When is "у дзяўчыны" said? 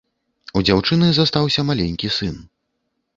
0.59-1.09